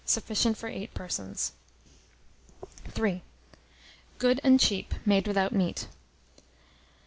[0.03, 1.51] Sufficient for 8 persons.
[2.97, 3.21] III.
[4.17, 5.89] (Good and Cheap, made without Meat.)